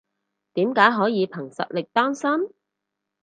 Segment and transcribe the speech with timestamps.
[0.53, 2.49] 點樣可以憑實力單身？